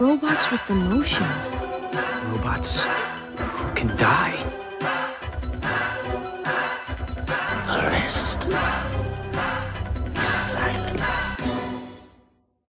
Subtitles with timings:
[0.00, 1.52] Robots with emotions.
[2.24, 2.84] Robots
[3.36, 4.32] who can die.
[7.66, 8.48] The rest
[10.16, 11.02] is silence.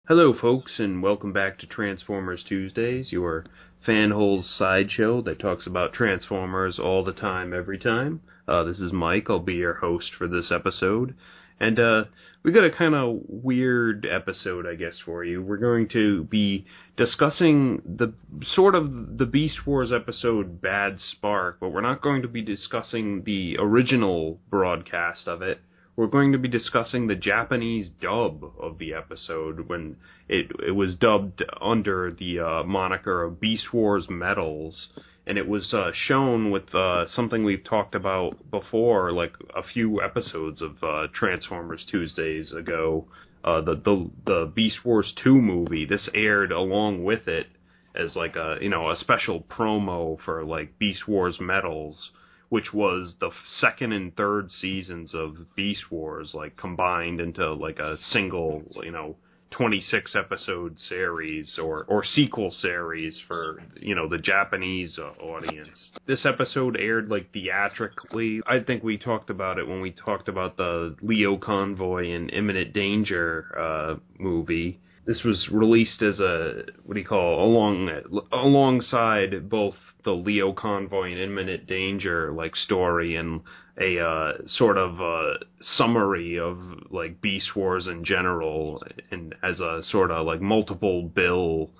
[0.06, 3.47] Hello, folks, and welcome back to Transformers Tuesdays, your
[3.88, 8.20] fanholes sideshow that talks about Transformers all the time, every time.
[8.47, 9.30] Uh, this is Mike.
[9.30, 11.14] I'll be your host for this episode.
[11.60, 12.04] And uh,
[12.42, 15.42] we got a kind of weird episode, I guess, for you.
[15.42, 16.66] We're going to be
[16.97, 18.12] discussing the
[18.55, 23.22] sort of the Beast Wars episode Bad Spark, but we're not going to be discussing
[23.25, 25.60] the original broadcast of it
[25.97, 29.97] we're going to be discussing the Japanese dub of the episode when
[30.28, 34.89] it it was dubbed under the uh, moniker of Beast Wars Metals,
[35.27, 40.03] and it was uh, shown with uh, something we've talked about before, like a few
[40.03, 43.06] episodes of uh, Transformers Tuesdays ago.
[43.45, 45.87] Uh, the the the Beast Wars two movie.
[45.87, 47.47] This aired along with it
[47.95, 52.11] as like a you know a special promo for like Beast Wars Metals
[52.55, 57.97] which was the second and third seasons of Beast Wars, like combined into like a
[58.12, 59.16] single, you know,
[59.50, 65.77] 26 episode series or, or sequel series for, you know, the Japanese uh, audience.
[66.06, 68.41] This episode aired like theatrically.
[68.47, 72.72] I think we talked about it when we talked about the Lio Convoy and Imminent
[72.72, 77.91] Danger uh, movie this was released as a what do you call along
[78.32, 83.41] alongside both the Lio Convoy and imminent danger like story and
[83.81, 85.38] a uh, sort of uh,
[85.76, 86.59] summary of
[86.91, 91.70] like Beast Wars in general and as a sort of like multiple bill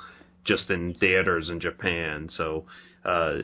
[0.45, 2.29] just in theaters in Japan.
[2.31, 2.67] So
[3.05, 3.39] uh,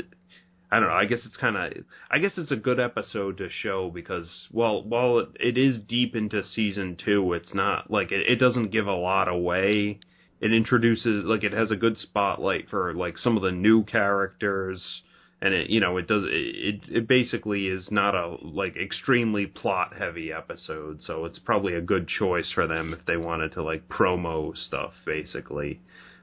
[0.70, 0.94] I don't know.
[0.94, 1.84] I guess it's kind of.
[2.10, 6.44] I guess it's a good episode to show because, well, while it is deep into
[6.44, 9.98] season two, it's not like it, it doesn't give a lot away.
[10.40, 15.02] It introduces like it has a good spotlight for like some of the new characters,
[15.42, 19.94] and it you know it does it it basically is not a like extremely plot
[19.98, 23.88] heavy episode, so it's probably a good choice for them if they wanted to like
[23.88, 25.80] promo stuff basically.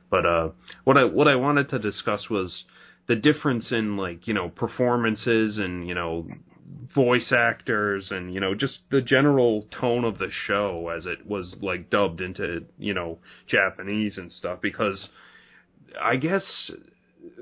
[0.10, 0.50] But uh,
[0.84, 2.64] what I what I wanted to discuss was
[3.08, 6.28] the difference in like you know performances and you know
[6.94, 11.56] voice actors and you know just the general tone of the show as it was
[11.62, 15.10] like dubbed into you know Japanese and stuff because
[16.02, 16.44] I guess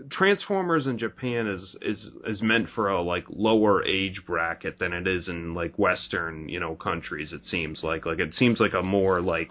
[0.09, 5.07] Transformers in Japan is is is meant for a like lower age bracket than it
[5.07, 8.05] is in like western you know countries it seems like.
[8.05, 9.49] Like it seems like a more like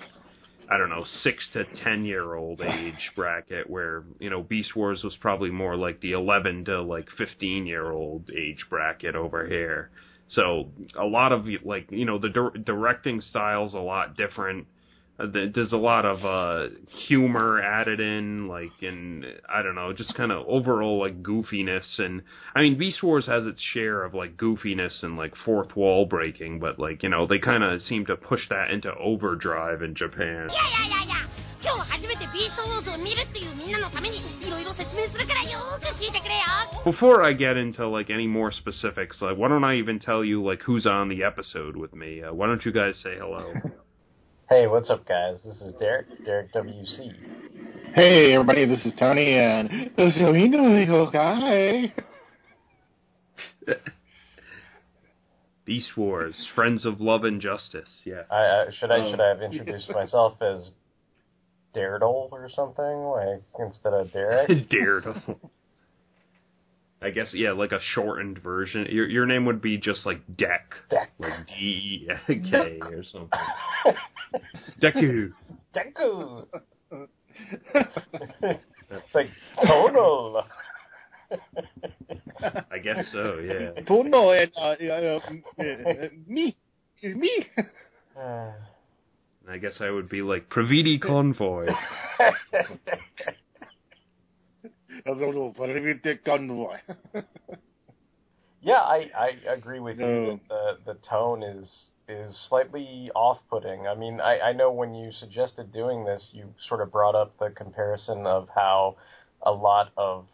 [0.70, 5.02] I don't know, six to ten year old age bracket where, you know, Beast Wars
[5.02, 9.90] was probably more like the eleven to like fifteen year old age bracket over here.
[10.28, 14.66] So a lot of like, you know, the di- directing style's a lot different
[15.18, 16.74] there's a lot of uh,
[17.06, 21.98] humor added in, like, and I don't know, just kind of overall like goofiness.
[21.98, 22.22] And
[22.54, 26.58] I mean, Beast Wars has its share of like goofiness and like fourth wall breaking,
[26.58, 30.48] but like you know, they kind of seem to push that into overdrive in Japan.
[30.50, 31.20] Yeah, yeah, yeah, yeah.
[31.64, 36.44] 今日初めてビーストウォーズを見るっていうみんなのためにいろいろ説明するからよく聞いてくれよ
[36.84, 40.44] Before I get into like any more specifics, like why don't I even tell you
[40.44, 42.22] like who's on the episode with me?
[42.22, 43.54] Uh, why don't you guys say hello?
[44.46, 45.38] Hey, what's up, guys?
[45.42, 47.14] This is Derek, Derek WC.
[47.94, 51.94] Hey, everybody, this is Tony, and so you know little guy.
[55.64, 57.88] Beast Wars, Friends of Love and Justice.
[58.04, 58.26] Yes.
[58.30, 60.72] I, I should I um, should I have introduced myself as
[61.72, 64.68] Daredevil or something like instead of Derek?
[64.68, 65.40] Daredevil.
[67.00, 68.88] I guess yeah, like a shortened version.
[68.90, 71.12] Your your name would be just like Deck, Deck.
[71.18, 73.30] like D E K or something.
[74.82, 75.32] Deku.
[75.74, 76.46] Deku.
[78.90, 79.28] it's like
[79.66, 80.44] tonal.
[82.70, 83.38] I guess so.
[83.38, 83.82] Yeah.
[83.86, 85.20] Tono and uh, uh,
[85.58, 86.56] uh, me,
[87.02, 87.46] me.
[88.16, 91.68] I guess I would be like Pravidi Convoy.
[95.06, 96.76] A little private convoy.
[98.62, 100.26] yeah, I, I agree with you No.
[100.26, 100.40] that
[100.86, 103.86] the the tone is is slightly off-putting.
[103.86, 107.38] I mean, I, I know when you suggested doing this, you sort of brought up
[107.38, 108.96] the comparison of how
[109.42, 110.26] a lot of,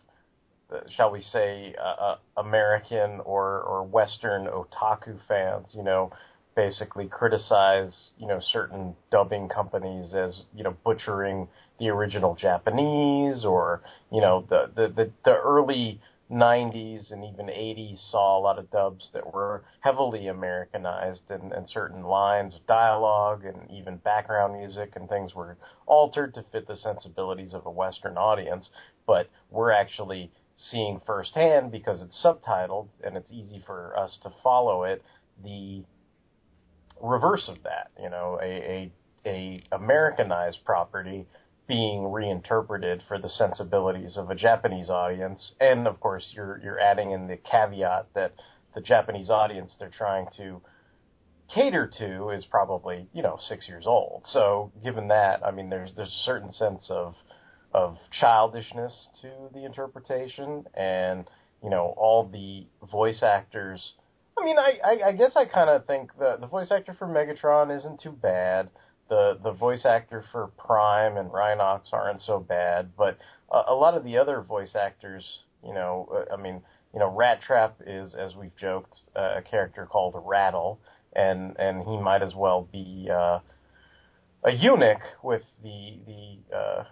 [0.72, 6.12] uh, shall we say, uh, uh, American or or Western otaku fans, you know,
[6.56, 13.82] basically criticize, you know, certain dubbing companies as, you know, butchering the original Japanese or,
[14.12, 16.00] you know, the the the, the early
[16.30, 21.68] 90s and even 80s saw a lot of dubs that were heavily Americanized and, and
[21.68, 25.56] certain lines of dialogue and even background music and things were
[25.86, 28.70] altered to fit the sensibilities of a Western audience.
[29.06, 34.84] But we're actually seeing firsthand because it's subtitled and it's easy for us to follow
[34.84, 35.02] it,
[35.42, 35.82] the
[37.02, 38.92] reverse of that, you know, a, a,
[39.26, 41.26] a Americanized property
[41.70, 45.52] being reinterpreted for the sensibilities of a Japanese audience.
[45.60, 48.34] And of course, you're you're adding in the caveat that
[48.74, 50.60] the Japanese audience they're trying to
[51.54, 54.24] cater to is probably you know six years old.
[54.32, 57.14] So given that, I mean, there's there's a certain sense of
[57.72, 61.30] of childishness to the interpretation, and
[61.62, 63.92] you know all the voice actors.
[64.36, 67.06] I mean, I I, I guess I kind of think the the voice actor for
[67.06, 68.70] Megatron isn't too bad
[69.10, 73.18] the the voice actor for Prime and Rhinox aren't so bad, but
[73.50, 75.24] a, a lot of the other voice actors,
[75.62, 76.62] you know, uh, I mean,
[76.94, 80.78] you know, Rat Trap is, as we've joked, uh, a character called Rattle,
[81.12, 83.40] and and he might as well be uh,
[84.44, 86.84] a eunuch with the the uh,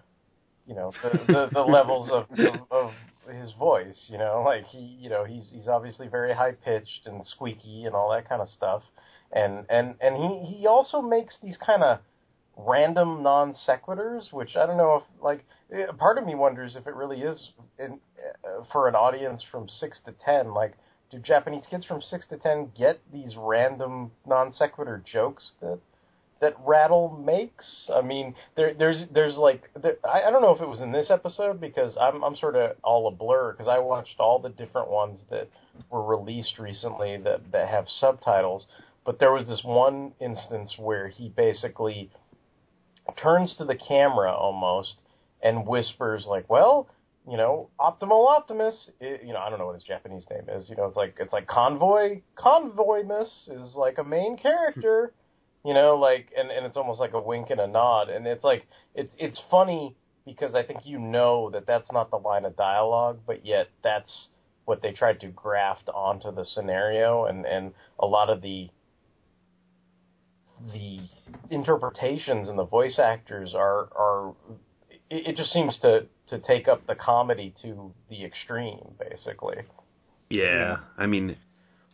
[0.67, 2.93] you know the the, the levels of, of, of
[3.33, 4.09] his voice.
[4.09, 7.95] You know, like he you know he's he's obviously very high pitched and squeaky and
[7.95, 8.83] all that kind of stuff
[9.33, 11.99] and and and he he also makes these kind of
[12.59, 16.87] random non sequiturs, which I don't know if like eh, part of me wonders if
[16.87, 18.01] it really is in,
[18.45, 20.53] uh, for an audience from six to ten.
[20.53, 20.75] Like,
[21.11, 25.79] do Japanese kids from six to ten get these random non sequitur jokes that
[26.41, 27.91] that Rattle makes?
[27.95, 30.93] I mean, there there's there's like there, I, I don't know if it was in
[30.93, 34.51] this episode because I'm I'm sort of all a blur because I watched all the
[34.51, 35.49] different ones that
[35.91, 38.67] were released recently that that have subtitles.
[39.09, 42.11] But there was this one instance where he basically
[43.17, 45.01] turns to the camera almost
[45.43, 46.91] and whispers like, "Well,
[47.27, 50.69] you know, Optimal Optimus, it, you know, I don't know what his Japanese name is.
[50.69, 55.15] You know, it's like it's like Convoy Convoymus is like a main character.
[55.65, 58.45] You know, like and and it's almost like a wink and a nod, and it's
[58.45, 59.97] like it's it's funny
[60.27, 64.29] because I think you know that that's not the line of dialogue, but yet that's
[64.67, 68.69] what they tried to graft onto the scenario, and and a lot of the
[70.73, 71.01] the
[71.51, 74.35] interpretations and the voice actors are are
[75.11, 79.57] it, it just seems to to take up the comedy to the extreme basically.
[80.31, 80.79] Yeah.
[80.97, 81.37] I mean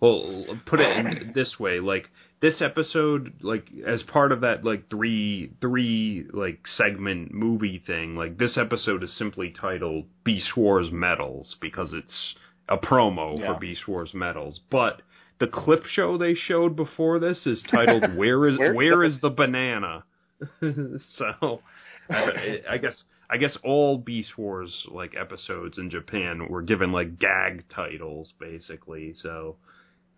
[0.01, 2.09] well put it in this way like
[2.43, 8.37] this episode like as part of that like three three like segment movie thing like
[8.37, 12.35] this episode is simply titled beast wars Metals because it's
[12.69, 13.55] a promo Yeah.
[13.55, 15.01] for beast wars Metals but
[15.41, 20.05] the clip show they showed before this is titled "Where is Where's the- banana?"
[21.19, 21.61] so,
[22.11, 27.19] I, I guess I guess all Beast Wars like episodes in Japan were given like
[27.19, 29.15] gag titles, basically.
[29.23, 29.57] So,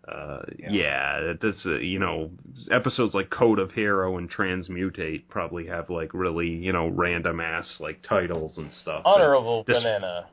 [0.07, 0.69] uh, Yeah.
[0.71, 2.31] yeah, this uh, you know
[2.71, 7.77] episodes like Code of Hero and Transmutate probably have like really you know random ass
[7.79, 9.03] like titles and stuff.
[9.05, 10.27] Honorable this- banana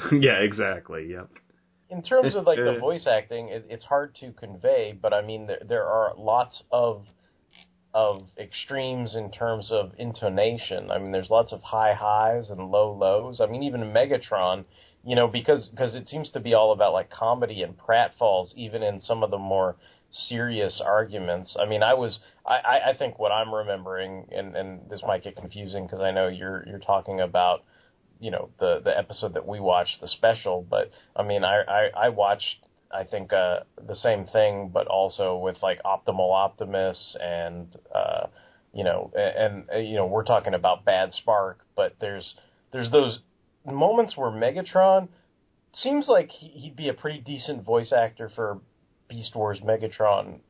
[0.12, 1.08] yeah, exactly.
[1.10, 1.28] Yep.
[1.90, 5.46] In terms of like the voice acting it, it's hard to convey but i mean
[5.46, 7.04] there, there are lots of
[7.92, 10.90] of extremes in terms of intonation.
[10.90, 13.40] I mean there's lots of high highs and low lows.
[13.40, 14.64] I mean even megatron
[15.04, 18.82] you know because because it seems to be all about like comedy and pratfalls even
[18.82, 19.76] in some of the more
[20.28, 21.56] serious arguments.
[21.60, 25.24] I mean i was i i, I think what i'm remembering and and this might
[25.24, 27.64] get confusing because i know you're you're talking about
[28.20, 30.66] you know the the episode that we watched, the special.
[30.68, 35.36] But I mean, I I, I watched I think uh, the same thing, but also
[35.36, 38.26] with like Optimal Optimus and uh,
[38.72, 42.34] you know and, and you know we're talking about Bad Spark, but there's
[42.72, 43.20] there's those
[43.64, 45.08] moments where Megatron
[45.72, 48.58] seems like he- he'd be a pretty decent voice actor for
[49.08, 50.40] Beast Wars Megatron.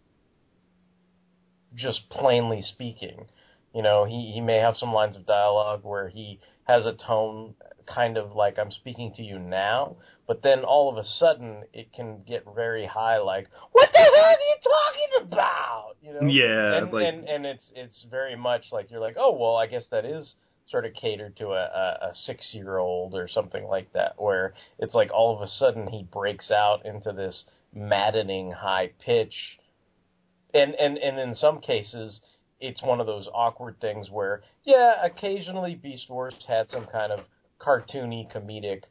[1.75, 3.27] Just plainly speaking,
[3.75, 7.55] you know, he, he may have some lines of dialogue where he has a tone
[7.87, 9.97] kind of like I'm speaking to you now,
[10.27, 14.25] but then all of a sudden it can get very high, like "What the hell
[14.25, 16.29] are you talking about?" You know?
[16.29, 19.67] Yeah, and like- and and it's it's very much like you're like, oh well, I
[19.67, 20.35] guess that is
[20.69, 24.55] sort of catered to a, a, a six year old or something like that, where
[24.79, 29.35] it's like all of a sudden he breaks out into this maddening high pitch
[30.55, 32.21] and and and in some cases,
[32.61, 37.21] it's one of those awkward things where, yeah, occasionally Beast Wars had some kind of
[37.61, 38.85] cartoony, comedic,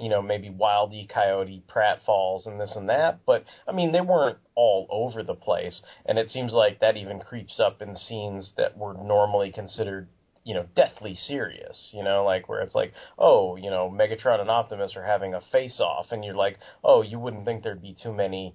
[0.00, 1.06] you know, maybe Wile E.
[1.06, 5.80] Coyote pratfalls and this and that, but I mean, they weren't all over the place,
[6.06, 10.08] and it seems like that even creeps up in scenes that were normally considered
[10.44, 14.50] you know, deathly serious, you know, like where it's like, oh, you know, Megatron and
[14.50, 17.96] Optimus are having a face off, and you're like, oh, you wouldn't think there'd be
[18.02, 18.54] too many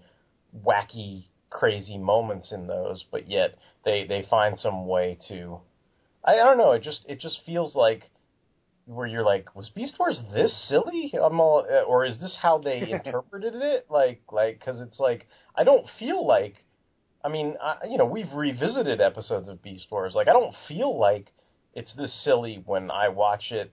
[0.66, 3.56] wacky, crazy moments in those, but yet
[3.88, 5.60] they they find some way to,
[6.24, 8.12] I, I don't know, it just it just feels like
[8.86, 11.14] where you're like, was Beast Wars this silly?
[11.14, 13.88] I'm all, uh, or is this how they interpreted it?
[13.90, 15.26] Like, like, because it's like
[15.56, 16.56] I don't feel like,
[17.24, 20.14] I mean, I, you know, we've revisited episodes of Beast Wars.
[20.14, 21.32] Like, I don't feel like
[21.74, 23.72] it's this silly when I watch it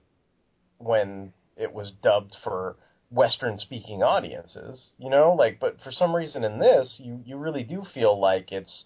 [0.77, 2.77] when it was dubbed for
[3.11, 7.63] Western speaking audiences, you know, like but for some reason in this you you really
[7.63, 8.85] do feel like it's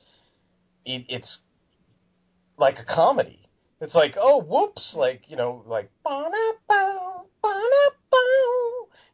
[0.85, 1.39] it, it's
[2.57, 3.49] like a comedy.
[3.81, 5.89] It's like, oh whoops, like, you know, like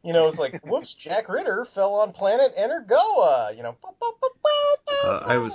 [0.02, 3.76] you know, it's like whoops, Jack Ritter fell on planet Energoa, you know.
[5.04, 5.52] Uh, I was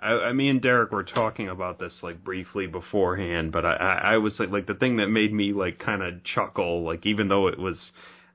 [0.00, 3.94] I, I, me and Derek were talking about this like briefly beforehand, but I, I,
[4.14, 7.28] I was like, like the thing that made me like kind of chuckle, like even
[7.28, 7.78] though it was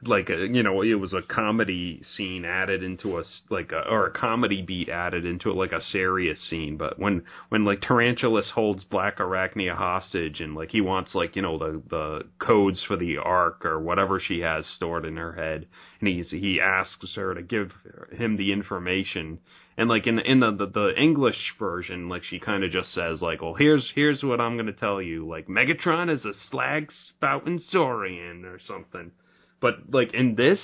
[0.03, 4.08] like a, you know it was a comedy scene added into a like a, or
[4.08, 6.77] a comedy beat added into it like a serious scene.
[6.77, 11.41] But when when like Tarantulas holds Black Arachnia hostage and like he wants like you
[11.41, 15.68] know the the codes for the ark or whatever she has stored in her head
[16.00, 17.72] and he's he asks her to give
[18.12, 19.39] him the information.
[19.77, 23.22] And like in in the the, the English version like she kind of just says
[23.22, 25.27] like well here's here's what I'm going to tell you.
[25.27, 29.12] Like Megatron is a slag spouting saurian or something
[29.61, 30.59] but like in this,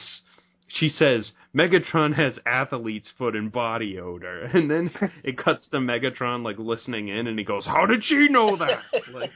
[0.68, 4.92] she says Megatron has athlete's foot and body odor, and then
[5.24, 8.82] it cuts to Megatron like listening in, and he goes, "How did she know that?"
[9.14, 9.32] like,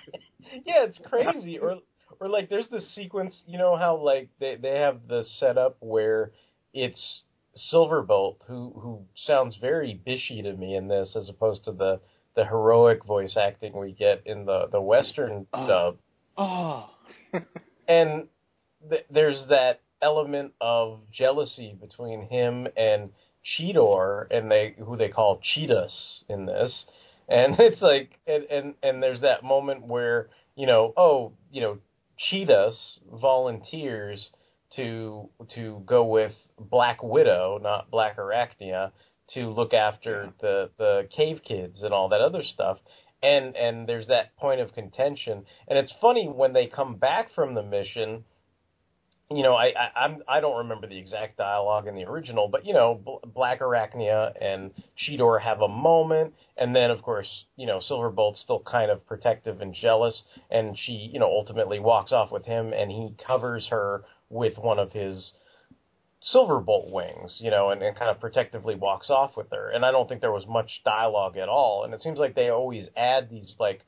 [0.66, 1.60] yeah, it's crazy.
[1.60, 1.78] Or
[2.20, 6.32] or like there's this sequence, you know how like they they have the setup where
[6.74, 7.22] it's
[7.74, 12.00] Silverbolt who who sounds very bishy to me in this, as opposed to the
[12.36, 15.68] the heroic voice acting we get in the the Western oh.
[15.68, 15.98] dub.
[16.38, 16.90] Oh.
[17.88, 18.28] and
[18.88, 23.10] th- there's that element of jealousy between him and
[23.58, 26.86] Cheetor, and they who they call Cheetahs in this,
[27.28, 31.78] and it's like, and and and there's that moment where you know, oh, you know,
[32.18, 32.78] Cheetahs
[33.12, 34.30] volunteers
[34.76, 38.92] to to go with Black Widow, not Black Arachnia,
[39.34, 42.78] to look after the the cave kids and all that other stuff.
[43.22, 45.46] And and there's that point of contention.
[45.68, 48.24] And it's funny when they come back from the mission
[49.32, 52.66] you know, I, I I'm I don't remember the exact dialogue in the original, but
[52.66, 57.68] you know, B- Black Arachnia and Cheetor have a moment, and then of course, you
[57.68, 62.32] know, Silverbolt's still kind of protective and jealous, and she, you know, ultimately walks off
[62.32, 65.32] with him, and he covers her with one of his
[66.34, 69.70] Silverbolt wings, you know, and, and kind of protectively walks off with her.
[69.70, 72.50] And I don't think there was much dialogue at all, and it seems like they
[72.50, 73.82] always add these like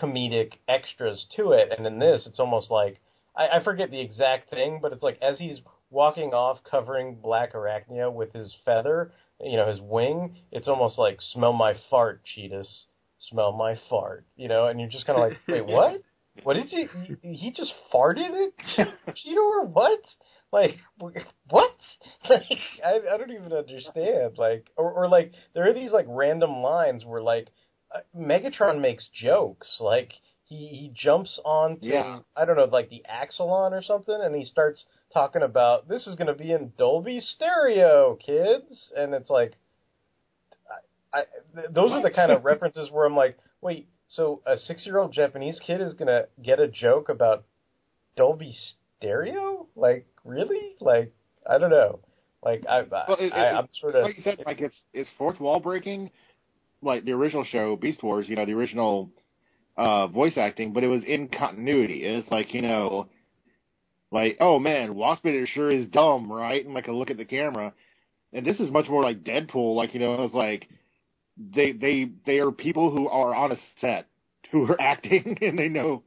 [0.00, 3.00] comedic extras to it, and in this, it's almost like
[3.36, 5.58] I, I forget the exact thing, but it's like as he's
[5.90, 11.18] walking off covering Black Arachnia with his feather, you know, his wing, it's almost like
[11.32, 12.86] smell my fart, Cheetahs.
[13.30, 14.26] Smell my fart.
[14.36, 16.02] You know, and you're just kinda like, Wait, what?
[16.42, 16.88] What did he?
[17.22, 18.54] he just farted it?
[19.08, 20.00] Cheetor what?
[20.52, 20.76] Like
[21.48, 21.70] what?
[22.28, 22.42] Like
[22.84, 24.36] I I don't even understand.
[24.36, 27.48] Like or or like there are these like random lines where like
[27.94, 29.68] uh, Megatron makes jokes.
[29.80, 30.12] Like
[30.46, 32.20] he he jumps onto yeah.
[32.36, 36.14] I don't know like the Axalon or something, and he starts talking about this is
[36.14, 39.54] going to be in Dolby Stereo, kids, and it's like,
[41.12, 41.22] I, I
[41.70, 45.12] those are the kind of references where I'm like, wait, so a six year old
[45.12, 47.44] Japanese kid is going to get a joke about
[48.16, 48.56] Dolby
[48.98, 49.66] Stereo?
[49.74, 50.76] Like really?
[50.80, 51.12] Like
[51.48, 52.00] I don't know.
[52.44, 55.40] Like I, well, it, I, am sort of like you said, like it's it's fourth
[55.40, 56.10] wall breaking,
[56.82, 58.28] like the original show Beast Wars.
[58.28, 59.10] You know, the original
[59.76, 62.04] uh, voice acting, but it was in continuity.
[62.04, 63.08] It's like, you know,
[64.10, 66.64] like, oh man, Waspinator sure is dumb, right?
[66.64, 67.72] And like a look at the camera.
[68.32, 70.68] And this is much more like Deadpool, like, you know, it's like
[71.54, 74.06] they they they are people who are on a set
[74.50, 76.02] who are acting and they know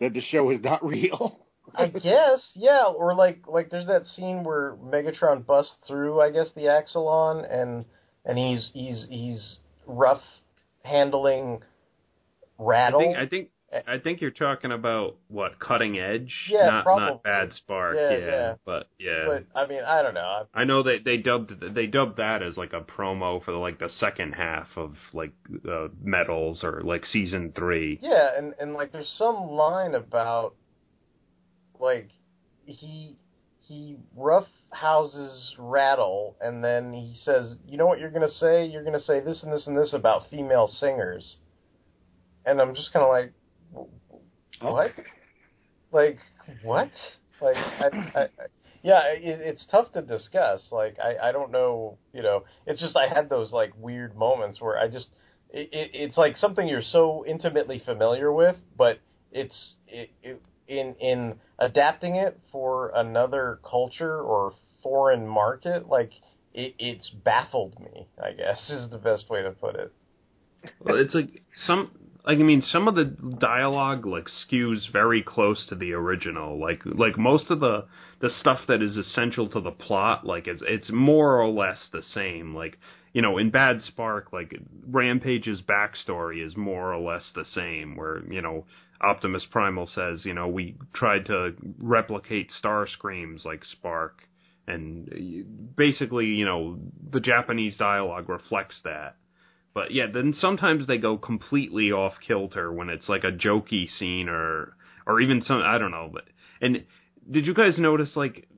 [0.00, 1.40] that the show is not real.
[1.74, 6.48] I guess, yeah, or like like there's that scene where Megatron busts through, I guess,
[6.54, 7.84] the Axalon and
[8.24, 9.56] and he's he's he's
[9.86, 10.22] rough
[10.84, 11.60] handling
[12.58, 13.00] Rattle.
[13.00, 13.50] I think, I think
[13.86, 17.06] I think you're talking about what cutting edge, Yeah, not probably.
[17.06, 17.96] not bad spark.
[17.96, 18.54] Yeah, Yeah, yeah.
[18.64, 19.24] but yeah.
[19.26, 20.46] But I mean, I don't know.
[20.54, 23.78] I know they they dubbed they dubbed that as like a promo for the, like
[23.78, 25.32] the second half of like
[25.68, 27.98] uh, Metals or like season three.
[28.00, 30.54] Yeah, and and like there's some line about
[31.80, 32.08] like
[32.64, 33.18] he
[33.62, 38.64] he rough houses rattle and then he says, "You know what you're going to say?
[38.64, 41.36] You're going to say this and this and this about female singers."
[42.46, 43.32] And I'm just kind of like
[44.62, 44.92] what?
[45.92, 46.18] Like
[46.62, 46.90] what?
[47.40, 48.28] Like I, I, I
[48.82, 50.62] yeah, it, it's tough to discuss.
[50.70, 52.44] Like I, I don't know, you know.
[52.66, 55.08] It's just I had those like weird moments where I just
[55.50, 59.00] it, it it's like something you're so intimately familiar with, but
[59.32, 66.12] it's it, it in in adapting it for another culture or foreign market, like
[66.54, 68.06] it, it's baffled me.
[68.22, 69.92] I guess is the best way to put it.
[70.80, 71.90] Well, it's like some
[72.26, 76.58] like I mean some of the dialogue like skews very close to the original.
[76.60, 77.86] Like like most of the
[78.20, 82.02] the stuff that is essential to the plot, like it's it's more or less the
[82.02, 82.54] same.
[82.54, 82.78] Like
[83.12, 84.54] you know, in Bad Spark, like
[84.90, 87.96] Rampage's backstory is more or less the same.
[87.96, 88.66] Where you know
[89.00, 94.22] Optimus Primal says, you know, we tried to replicate Starscream's like Spark,
[94.66, 96.78] and basically, you know,
[97.10, 99.16] the Japanese dialogue reflects that.
[99.76, 104.26] But yeah, then sometimes they go completely off kilter when it's like a jokey scene
[104.26, 104.74] or
[105.06, 106.08] or even some I don't know.
[106.10, 106.24] But
[106.62, 106.86] and
[107.30, 108.48] did you guys notice like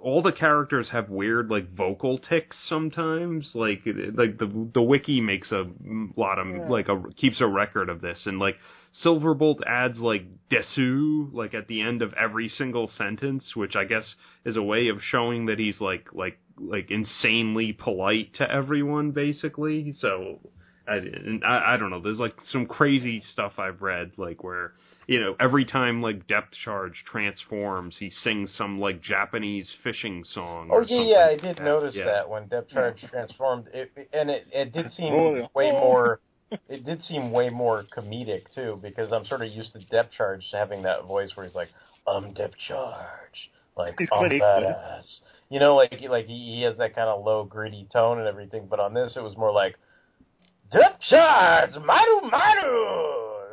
[0.00, 3.50] all the characters have weird like vocal tics sometimes?
[3.52, 5.64] Like like the the wiki makes a
[6.16, 6.68] lot of Yeah.
[6.68, 8.54] like a keeps a record of this and like
[9.04, 10.22] Silverbolt adds like
[10.52, 14.86] desu like at the end of every single sentence, which I guess is a way
[14.86, 19.94] of showing that he's like like like insanely polite to everyone basically.
[19.98, 20.38] So
[20.90, 22.00] I, and I I don't know.
[22.00, 24.72] There's like some crazy stuff I've read like where
[25.06, 30.68] you know every time like Depth Charge transforms, he sings some like Japanese fishing song.
[30.70, 31.64] Oh or yeah, yeah, I did that.
[31.64, 32.04] notice Yeah.
[32.06, 36.20] that when Depth Charge transformed, it, and it it did seem Oh, way more.
[36.68, 40.44] It did seem way more comedic too, because I'm sort of used to Depth Charge
[40.52, 41.68] having that voice where he's like,
[42.08, 44.64] "I'm Depth Charge," like He's I'm Clint Eastwood.
[44.64, 45.20] badass.
[45.48, 48.66] You know, like like he, he has that kind of low, gritty tone and everything.
[48.68, 49.76] But on this, it was more like,
[50.71, 52.85] "Depth Charge, Maru Maru."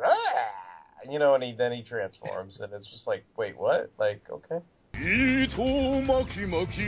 [0.05, 1.09] Ah!
[1.09, 3.91] You know, and he then he transforms, and it's just like, wait, what?
[3.97, 4.61] Like, okay.
[4.95, 5.63] いいと
[6.01, 6.81] 巻き巻き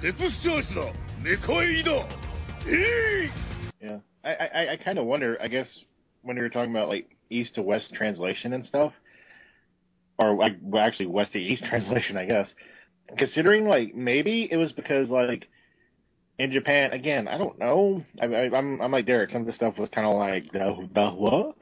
[0.00, 0.82] デプスチャージだ
[1.22, 2.06] メカイだ
[2.66, 5.36] えい Yeah, I I, I kind of wonder.
[5.42, 5.66] I guess
[6.22, 8.92] when we were talking about like east to west translation and stuff,
[10.18, 12.48] or like well, actually west to east translation, I guess.
[13.18, 15.48] Considering like maybe it was because like
[16.39, 18.03] in Japan again, I don't know.
[18.21, 19.31] I, I, I'm I'm like Derek.
[19.31, 21.55] Some of the stuff was kind of like the the what.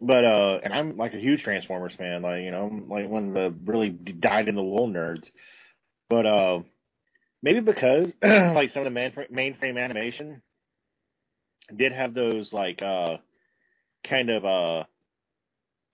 [0.00, 3.34] But uh, and I'm like a huge Transformers fan, like you know, like one of
[3.34, 5.24] the really died in the wool nerds.
[6.08, 6.60] But uh,
[7.42, 10.42] maybe because like some of the man, mainframe animation
[11.76, 13.16] did have those like uh
[14.08, 14.84] kind of uh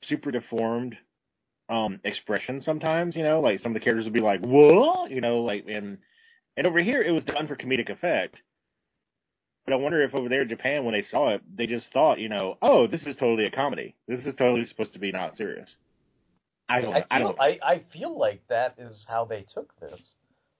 [0.05, 0.97] super deformed
[1.71, 5.11] um expressions sometimes, you know, like some of the characters would be like, What?
[5.11, 5.99] You know, like and
[6.57, 8.37] and over here it was done for comedic effect.
[9.65, 12.19] But I wonder if over there in Japan when they saw it, they just thought,
[12.19, 13.95] you know, oh, this is totally a comedy.
[14.07, 15.71] This is totally supposed to be not serious.
[16.69, 20.01] I don't I I don't I, I feel like that is how they took this.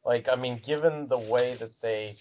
[0.05, 2.17] Like I mean, given the way that they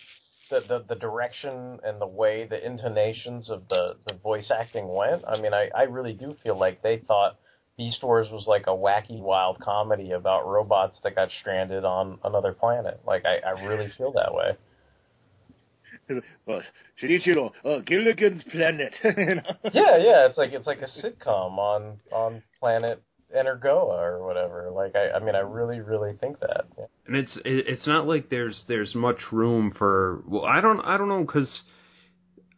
[0.49, 5.23] the, the, the direction and the way the intonations of the, the voice acting went,
[5.27, 7.37] I mean I, I really do feel like they thought
[7.77, 12.53] Beast Wars was like a wacky wild comedy about robots that got stranded on another
[12.53, 12.99] planet.
[13.05, 14.57] Like I, I really feel that way.
[16.45, 16.61] well,
[17.01, 18.93] Shinichiro, uh, Gilligan's Planet.
[19.03, 19.41] you know?
[19.73, 23.01] Yeah, yeah, it's like it's like a sitcom on on planet
[23.35, 24.69] Energoa or whatever.
[24.73, 26.65] Like I, I mean I really, really think that.
[26.77, 26.85] Yeah.
[27.07, 31.09] and it's it's not like there's there's much room for well I don't I don't
[31.09, 31.49] know because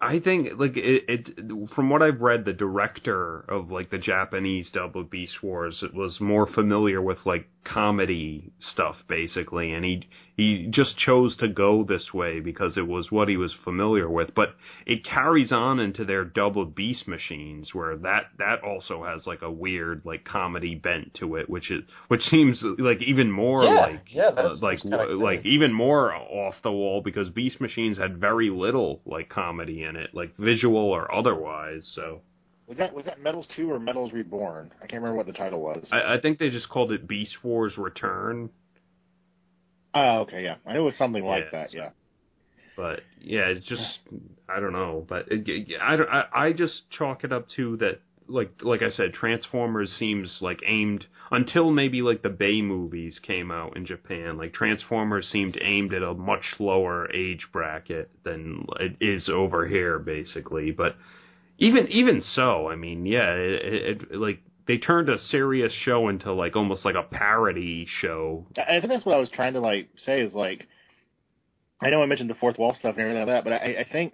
[0.01, 1.29] I think like it, it
[1.73, 6.19] from what I've read the director of like the Japanese dub of Beast Wars was
[6.19, 12.13] more familiar with like comedy stuff basically and he he just chose to go this
[12.13, 14.49] way because it was what he was familiar with but
[14.85, 19.51] it carries on into their double Beast Machines where that that also has like a
[19.51, 24.13] weird like comedy bent to it which is which seems like even more Yeah, like
[24.13, 27.97] yeah, uh, like that's kinda w- like even more off the wall because Beast Machines
[27.97, 31.89] had very little like comedy in it, like visual or otherwise.
[31.95, 32.21] So
[32.67, 34.71] Was that was that Metals Two or Metals Reborn?
[34.81, 35.85] I can't remember what the title was.
[35.91, 38.49] I, I think they just called it Beast Wars Return.
[39.93, 41.69] Oh, okay, yeah, I knew it was something like Yeah, that.
[41.69, 41.89] so- Yeah,
[42.75, 43.99] But yeah, it's just
[44.49, 45.05] I don't know.
[45.07, 48.89] But it, I, don't- I I just chalk it up to that like like I
[48.89, 54.37] said, Transformers seems like aimed until maybe like the Bay movies came out in Japan.
[54.37, 59.99] Like Transformers seemed aimed at a much lower age bracket than it is over here,
[59.99, 60.71] basically.
[60.71, 60.95] But
[61.57, 66.33] even even so, I mean, yeah, it, it like they turned a serious show into
[66.33, 68.47] like almost like a parody show.
[68.57, 70.67] I think that's what I was trying to like say is like,
[71.81, 73.87] I know I mentioned the fourth wall stuff and everything like that, but I, I
[73.91, 74.13] think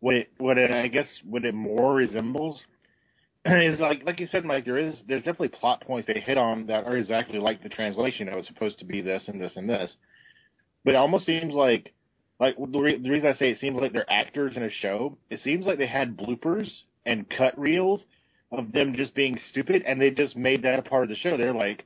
[0.00, 2.60] what it what it I guess what it more resembles
[3.44, 4.64] is like like you said, Mike.
[4.64, 8.28] There is there's definitely plot points they hit on that are exactly like the translation.
[8.28, 9.94] It was supposed to be this and this and this,
[10.84, 11.92] but it almost seems like
[12.38, 15.16] like the, re- the reason I say it seems like they're actors in a show.
[15.30, 16.68] It seems like they had bloopers
[17.04, 18.02] and cut reels
[18.52, 21.36] of them just being stupid, and they just made that a part of the show.
[21.36, 21.84] They're like,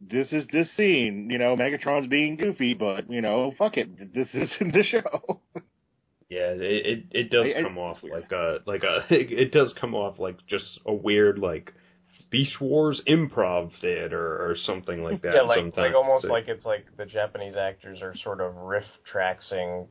[0.00, 4.28] this is this scene, you know, Megatron's being goofy, but you know, fuck it, this
[4.34, 5.40] is in the show.
[6.28, 9.74] Yeah, it it, it does I- I- come off like a like a it does
[9.80, 11.72] come off like just a weird like
[12.32, 15.34] Beast Wars improv theater or something like that.
[15.34, 15.76] yeah, like sometimes.
[15.76, 19.86] like almost So- like it's like the Japanese actors are sort of riff tracksing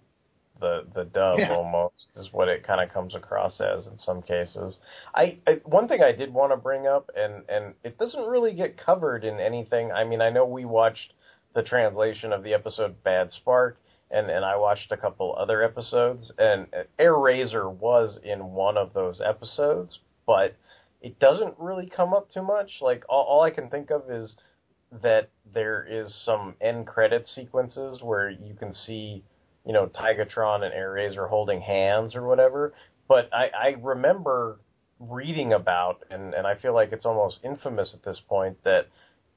[0.59, 1.55] the the dub Yeah.
[1.55, 4.77] almost is what it kind of comes across as in some cases.
[5.15, 8.53] I, I one thing I did want to bring up and and it doesn't really
[8.53, 9.91] get covered in anything.
[9.91, 11.13] I mean, I know we watched
[11.53, 13.77] the translation of the episode Bad Spark
[14.11, 16.67] and and I watched a couple other episodes and
[16.99, 20.53] Air Razor was in one of those episodes, but
[21.01, 22.69] it doesn't really come up too much.
[22.81, 24.35] Like all, all I can think of is
[25.01, 29.23] that there is some end credit sequences where you can see,
[29.65, 32.73] you know, Tigatron and Air Razor holding hands or whatever.
[33.07, 34.59] But I, I remember
[34.99, 38.87] reading about, and, and I feel like it's almost infamous at this point, that,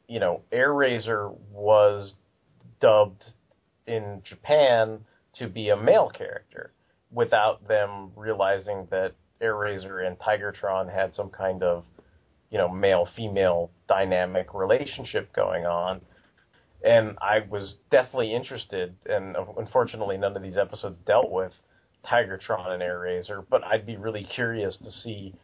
[0.07, 2.12] you know, Air Razor was
[2.81, 3.24] dubbed
[3.87, 5.00] in Japan
[5.38, 6.72] to be a male character
[7.11, 11.85] without them realizing that Air Razor and Tigatron had some kind of,
[12.50, 16.00] you know, male female dynamic relationship going on.
[16.85, 21.52] And I was deathly interested, and unfortunately, none of these episodes dealt with
[22.04, 25.35] Tigatron and Air Razor, but I'd be really curious to see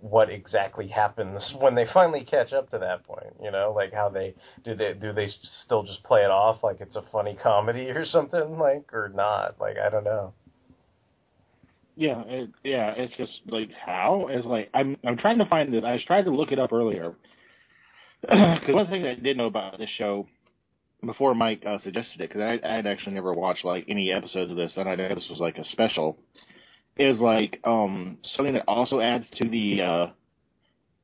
[0.00, 3.34] what exactly happens when they finally catch up to that point.
[3.42, 5.28] You know, like how they do they do they
[5.64, 9.56] still just play it off like it's a funny comedy or something like or not?
[9.60, 10.32] Like I don't know.
[12.00, 14.28] Yeah, it, yeah, it's just like how?
[14.30, 15.84] It's like I'm I'm trying to find it.
[15.84, 17.14] I was trying to look it up earlier.
[18.22, 20.26] Because one thing I did know about this show
[21.04, 24.50] before Mike uh, suggested it because I I had actually never watched like any episodes
[24.50, 24.72] of this.
[24.76, 26.16] And I know this was like a special.
[26.96, 30.06] Is like um something that also adds to the uh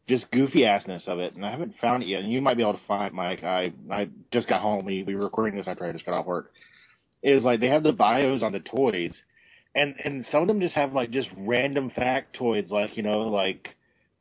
[0.09, 2.63] just goofy assness of it and I haven't found it yet and you might be
[2.63, 3.45] able to find Mike.
[3.45, 4.87] I I just got home.
[4.87, 6.53] We we were recording this after I just got off work.
[7.23, 9.13] Is like they have the bios on the toys
[9.77, 13.69] and and some of them just have like just random factoids, like you know, like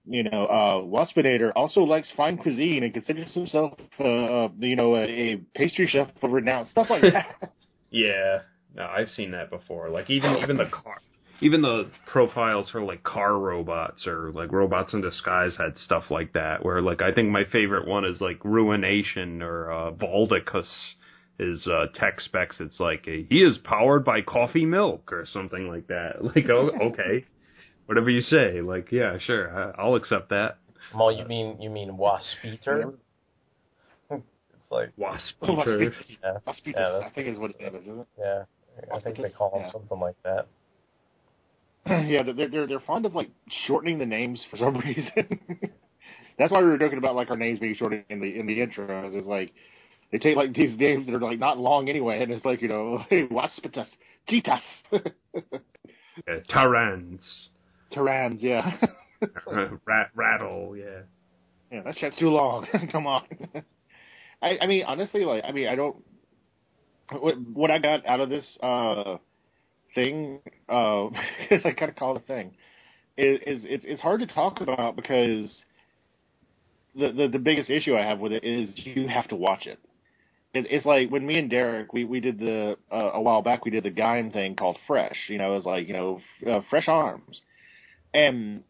[0.05, 4.95] you know, uh, Waspinator also likes fine cuisine and considers himself, uh, uh, you know,
[4.95, 7.51] a, a pastry chef of renown, stuff like that.
[7.91, 8.39] Yeah,
[8.75, 9.89] no, I've seen that before.
[9.89, 10.97] Like even even the car,
[11.39, 16.33] even the profiles for like car robots or like robots in disguise had stuff like
[16.33, 16.65] that.
[16.65, 20.67] Where like I think my favorite one is like Ruination or uh, Valdicus.
[21.37, 25.67] His uh, tech specs, it's like a, he is powered by coffee milk or something
[25.67, 26.23] like that.
[26.23, 27.25] Like, oh, okay,
[27.87, 28.61] whatever you say.
[28.61, 30.57] Like, yeah, sure, I, I'll accept that.
[30.97, 32.93] Well, you mean you mean Waspiter?
[34.11, 35.33] it's like Wasp.
[35.41, 35.93] Waspinator.
[36.23, 38.07] yeah, Waspinator, Yeah, that's- I think is what his name is, isn't it?
[38.17, 38.43] yeah.
[38.93, 39.71] I think they call him Yeah.
[39.71, 40.47] something like that.
[42.07, 43.29] yeah, they're they're they're fond of like
[43.67, 45.39] shortening the names for some reason.
[46.39, 48.57] That's why we were joking about like our names being shortened in the in the
[48.59, 49.17] intros.
[49.19, 49.53] Is like
[50.11, 52.67] they take like these games that are like not long anyway, and it's like you
[52.67, 53.87] know, hey, Waspitus,
[54.29, 54.61] Titas,
[56.27, 57.19] Yeah, Tarans,
[57.91, 58.77] Terrans, yeah,
[59.85, 61.01] Rat, Rattle, yeah.
[61.71, 62.65] yeah, that shit's too long.
[62.91, 63.23] Come on.
[64.41, 65.97] I I mean honestly, like I mean I don't.
[67.11, 69.17] What what I got out of this uh
[69.93, 70.39] thing,
[70.69, 72.51] uh, I kind of call it a thing,
[73.17, 75.49] is, is it's it's hard to talk about because
[76.95, 79.79] the, the the biggest issue I have with it is you have to watch it.
[80.55, 83.65] It it's like when me and Derek we we did the uh, a while back
[83.65, 85.17] we did the Gaim thing called Fresh.
[85.29, 87.41] You know, it was like you know uh, Fresh Arms,
[88.13, 88.63] and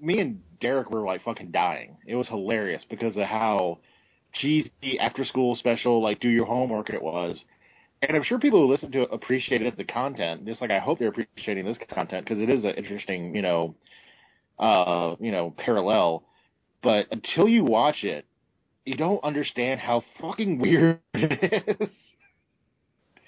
[0.00, 1.96] me and Derek were like fucking dying.
[2.06, 3.78] It was hilarious because of how
[4.34, 7.42] cheesy after school special like do your homework it was.
[8.02, 10.44] And I'm sure people who listen to it appreciated the content.
[10.46, 13.74] Just like I hope they're appreciating this content because it is an interesting, you know,
[14.58, 16.24] uh, you know, parallel.
[16.82, 18.26] But until you watch it,
[18.86, 21.88] you don't understand how fucking weird it is.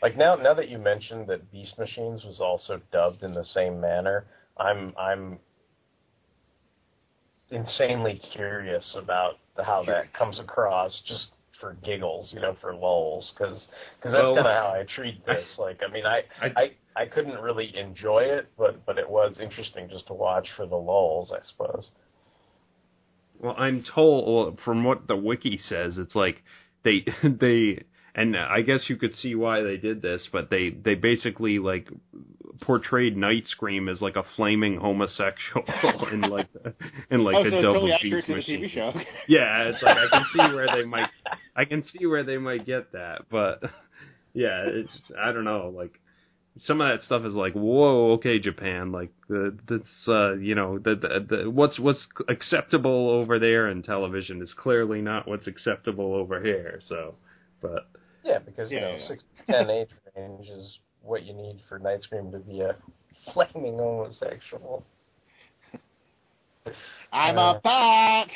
[0.00, 3.80] Like now, now that you mentioned that Beast Machines was also dubbed in the same
[3.80, 4.24] manner,
[4.56, 5.38] I'm I'm
[7.50, 11.28] insanely curious about how that comes across, just
[11.60, 13.66] for giggles, you know, for lulls, because
[14.04, 15.58] that's Well- kind of how I treat this.
[15.58, 19.38] Like, I mean, I, I- I I couldn't really enjoy it, but but it was
[19.40, 21.90] interesting just to watch for the lulls, I suppose.
[23.38, 26.42] Well, I'm told well, from what the wiki says, it's like
[26.84, 30.94] they they and I guess you could see why they did this, but they they
[30.94, 31.88] basically like
[32.60, 35.64] portrayed Night Scream as like a flaming homosexual
[36.12, 36.48] in like
[37.10, 38.62] in like oh, the so double totally beast machine.
[38.62, 38.92] TV show.
[39.28, 41.10] Yeah, it's like I can see where they might
[41.54, 43.62] I can see where they might get that, but
[44.34, 45.92] yeah, it's I don't know, like
[46.66, 50.78] some of that stuff is like, whoa, okay, Japan, like the that's uh, you know,
[50.78, 56.14] the, the, the what's what's acceptable over there in television is clearly not what's acceptable
[56.14, 56.80] over here.
[56.86, 57.14] So,
[57.62, 57.88] but
[58.24, 59.08] Yeah, because you Yeah, know, yeah.
[59.08, 62.76] six to ten age range is what you need for Night Scream to be a
[63.32, 64.84] flaming homosexual.
[67.12, 68.28] I'm Uh, a bot.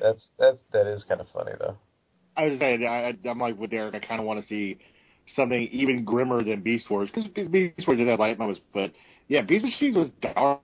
[0.00, 1.76] that's that's that is kind of funny though.
[2.36, 3.94] I was saying, I, I'm like with Derek.
[3.94, 4.78] I kind of want to see
[5.36, 8.92] something even grimmer than Beast Wars because Beast Wars did have light moments, but
[9.28, 10.60] yeah, Beast Machines was dark.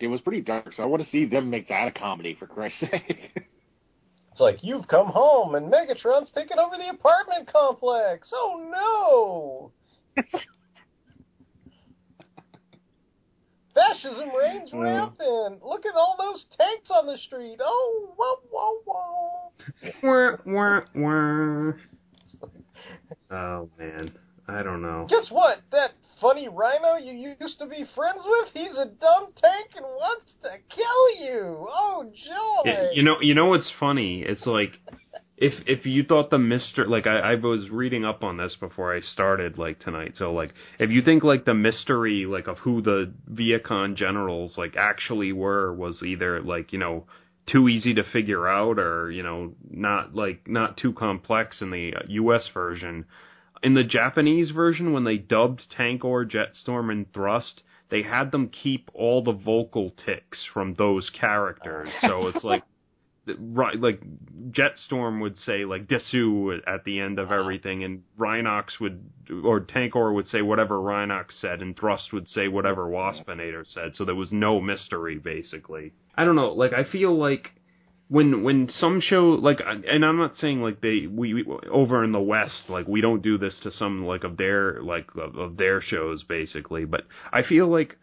[0.00, 2.46] It was pretty dark, so I want to see them make that a comedy for
[2.46, 3.30] Christ's sake.
[4.32, 8.28] It's like you've come home and Megatron's taken over the apartment complex.
[8.32, 9.70] Oh
[10.16, 10.22] no!
[13.74, 14.78] Fascism reigns Yeah.
[14.80, 15.64] rampant.
[15.64, 17.58] Look at all those tanks on the street.
[17.62, 19.52] Oh, whoa, whoa, whoa.
[20.02, 21.72] wah, wah, wah.
[23.30, 24.12] oh man,
[24.48, 25.06] I don't know.
[25.08, 25.58] Guess what?
[25.72, 30.32] That funny rhino you used to be friends with, he's a dumb tank and wants
[30.42, 31.66] to kill you.
[31.68, 32.70] Oh, joy.
[32.70, 34.22] Y- You know, you know what's funny?
[34.22, 34.78] It's like
[35.36, 38.94] if if you thought the mystery like I, I was reading up on this before
[38.94, 40.14] I started like tonight.
[40.16, 44.76] So like if you think like the mystery like of who the Vehicon generals like
[44.76, 47.04] actually were was either like you know
[47.46, 51.94] too easy to figure out or you know not like not too complex in the
[51.94, 52.48] uh, U.S.
[52.54, 53.04] version.
[53.62, 58.90] In the Japanese version, when they dubbed Tankor, Jetstorm, and Thrust, they had them keep
[58.92, 61.88] all the vocal ticks from those characters.
[62.02, 62.62] So it's like
[63.38, 64.02] right like
[64.50, 67.40] Jetstorm would say like Desu at the end of uh-huh.
[67.40, 69.02] everything and Rhinox would
[69.42, 74.04] or Tankor would say whatever Rhinox said and Thrust would say whatever Waspinator said so
[74.04, 75.92] there was no mystery basically.
[76.14, 77.52] I don't know like I feel like
[78.08, 82.12] when when some show like and I'm not saying like they we, we over in
[82.12, 85.56] the west like we don't do this to some like of their like of, of
[85.56, 87.96] their shows basically but I feel like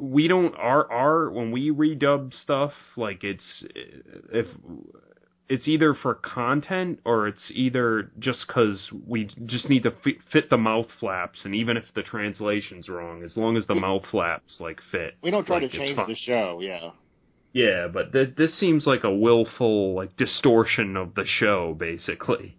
[0.00, 3.64] we don't our our when we redub stuff like it's
[4.32, 4.46] if
[5.48, 10.50] it's either for content or it's either just because we just need to fit, fit
[10.50, 14.56] the mouth flaps and even if the translation's wrong as long as the mouth flaps
[14.60, 16.08] like fit we don't try like, to change fine.
[16.08, 16.58] the show.
[16.60, 16.90] Yeah.
[17.52, 22.56] yeah but th- this seems like a willful like distortion of the show basically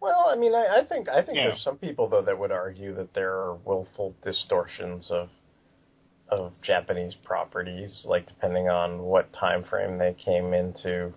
[0.00, 1.48] Well, I mean, I, I think I think Yeah.
[1.48, 5.28] there's some people though that would argue that there are willful distortions of
[6.30, 11.12] of Japanese properties, like depending on what time frame they came into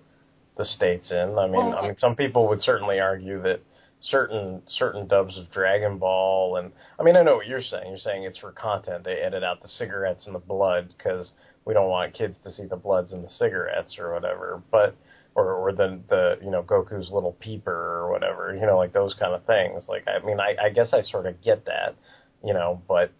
[0.57, 1.37] the states in.
[1.37, 3.61] I mean, Well, I mean, some people would certainly argue that
[4.01, 7.89] certain certain dubs of Dragon Ball and I mean, I know what you're saying.
[7.89, 9.03] You're saying it's for content.
[9.03, 11.31] They edit out the cigarettes and the blood because
[11.65, 14.61] we don't want kids to see the bloods and the cigarettes or whatever.
[14.71, 14.95] But
[15.35, 19.13] or or the the you know Goku's little peeper or whatever, you know, like those
[19.19, 19.83] kind of things.
[19.87, 21.95] Like I mean, I I guess I sort of get that,
[22.43, 23.11] you know, but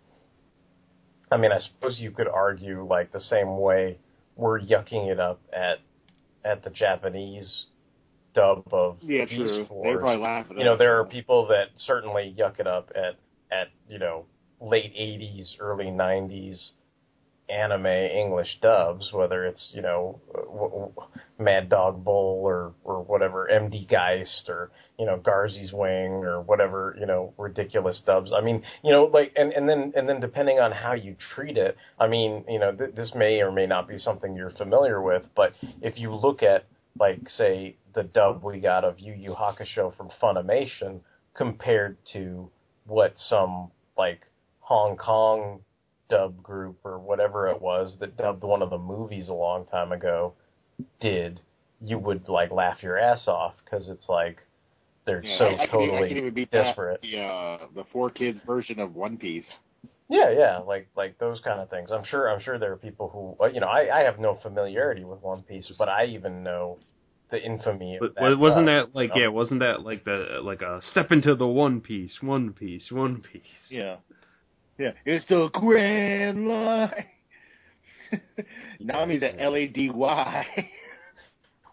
[1.32, 3.98] I mean, I suppose you could argue like the same way
[4.36, 5.80] we're yucking it up at
[6.44, 7.65] at the Japanese
[8.34, 9.67] dub of Yeah, Beast true.
[9.84, 13.15] They probably laugh at You know, there are people that certainly yuck it up at
[13.52, 14.26] at you know
[14.60, 16.58] late '80s, early '90s
[17.52, 20.94] anime English dubs, whether it's you know w- w-
[21.38, 26.96] Mad Dog Bull or or whatever MD Geist or you know Garzey's Wing or whatever
[27.00, 28.32] you know ridiculous dubs.
[28.34, 31.58] I mean, you know, like and and then and then depending on how you treat
[31.58, 35.02] it, I mean, you know, th- this may or may not be something you're familiar
[35.02, 36.66] with, but if you look at
[37.00, 41.02] like say the dub we got of Yu Yu Hakusho from Funimation
[41.34, 42.50] compared to
[42.86, 44.22] what some like
[44.60, 45.62] Hong Kong
[46.12, 49.91] dub group or whatever it was that dubbed one of the movies a long time
[49.91, 50.34] ago
[51.00, 51.39] did,
[51.82, 54.39] you would like laugh your ass off because it's like
[55.06, 57.02] they're Yeah, so I, I can, totally I can even beat desperate.
[57.02, 57.08] that.
[57.08, 59.45] The uh, the four kids version of One Piece.
[60.10, 61.89] Yeah, yeah, like like those kind of things.
[61.91, 65.06] I'm sure I'm sure there are people who you know I, I have no familiarity
[65.06, 66.78] with One Piece, but I even know
[67.32, 68.38] the infamy of But that.
[68.38, 69.21] wasn't dub, that like you know?
[69.21, 69.28] yeah?
[69.30, 73.41] Wasn't that like the like a step into the One Piece, One Piece, One Piece?
[73.69, 73.95] Yeah.
[74.82, 74.94] Yeah.
[75.06, 77.06] It's the grand line.
[78.82, 80.70] Nami's at L A D Y.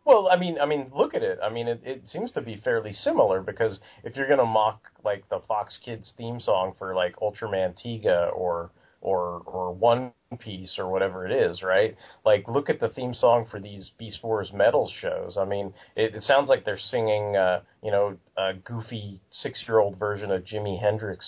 [0.05, 1.39] Well, I mean, I mean, look at it.
[1.43, 5.27] I mean, it, it seems to be fairly similar because if you're gonna mock like
[5.31, 10.89] the Fox Kids theme song for like Ultraman Tiga or or or One Piece or
[10.89, 11.97] whatever it is, right?
[12.27, 15.39] Like, look at the theme song for these Beast Wars metal shows.
[15.39, 20.31] I mean, it, it sounds like they're singing, uh, you know, a goofy six-year-old version
[20.31, 21.25] of Jimi Hendrix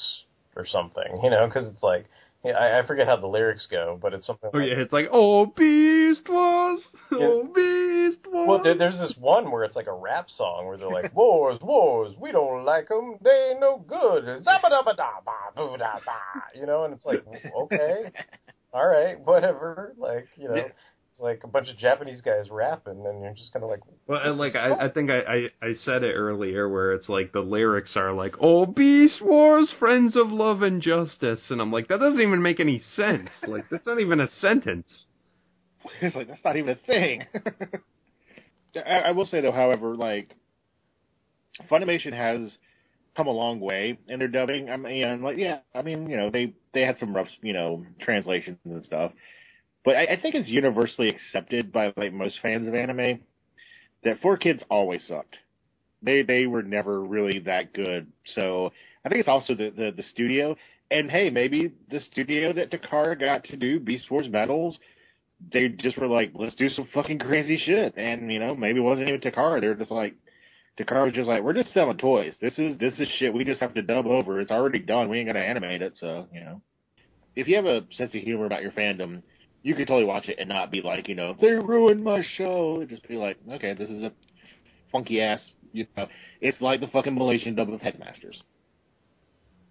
[0.56, 2.06] or something, you know, because it's like.
[2.42, 4.48] Yeah, I, I forget how the lyrics go, but it's something.
[4.54, 6.80] Oh like, yeah, it's like oh Beast Wars,
[7.12, 8.48] oh Beast Wars.
[8.48, 11.60] Well, there, there's this one where it's like a rap song where they're like, "Wars,
[11.60, 14.94] wars, we don't like them, they ain't no good." Dabba da ba
[15.54, 17.22] boo da ba, you know, and it's like,
[17.62, 18.10] okay,
[18.72, 20.64] all right, whatever, like you know,
[21.20, 24.38] like a bunch of Japanese guys rapping, and you're just kind of like, Well, and
[24.38, 27.92] like I, I think I, I I said it earlier, where it's like the lyrics
[27.96, 32.20] are like "Oh Beast Wars, friends of love and justice," and I'm like that doesn't
[32.20, 33.28] even make any sense.
[33.46, 34.86] Like that's not even a sentence.
[36.00, 37.24] it's like that's not even a thing.
[38.76, 40.34] I, I will say though, however, like
[41.68, 42.52] Funimation has
[43.16, 44.70] come a long way in their dubbing.
[44.70, 47.52] I mean, and, like yeah, I mean, you know, they they had some rough, you
[47.52, 49.12] know, translations and stuff,
[49.84, 53.20] but I, I think it's universally accepted by like most fans of anime
[54.04, 55.36] that Four Kids always sucked.
[56.02, 58.06] They they were never really that good.
[58.34, 58.72] So
[59.04, 60.56] I think it's also the the, the studio.
[60.90, 64.78] And hey, maybe the studio that Takara got to do Beast Wars Metals
[65.52, 67.96] they just were like, let's do some fucking crazy shit.
[67.96, 69.60] And, you know, maybe it wasn't even Takara.
[69.60, 70.14] They're just like,
[70.78, 72.34] Takara was just like, we're just selling toys.
[72.40, 74.40] This is, this is shit we just have to dub over.
[74.40, 75.08] It's already done.
[75.08, 75.94] We ain't gonna animate it.
[75.98, 76.60] So, you know,
[77.36, 79.22] if you have a sense of humor about your fandom,
[79.62, 82.84] you could totally watch it and not be like, you know, they ruined my show.
[82.88, 84.12] Just be like, okay, this is a
[84.90, 85.40] funky ass,
[85.72, 86.06] you know,
[86.40, 88.40] it's like the fucking Malaysian dub of Headmasters.